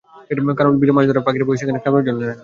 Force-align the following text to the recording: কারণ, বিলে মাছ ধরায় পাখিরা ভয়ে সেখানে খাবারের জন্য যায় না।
কারণ, 0.59 0.73
বিলে 0.81 0.93
মাছ 0.93 1.05
ধরায় 1.07 1.25
পাখিরা 1.27 1.45
ভয়ে 1.47 1.59
সেখানে 1.61 1.79
খাবারের 1.83 2.05
জন্য 2.07 2.19
যায় 2.21 2.29
না। 2.29 2.35